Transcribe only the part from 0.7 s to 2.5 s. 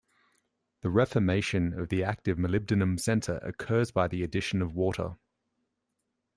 The reformation of the active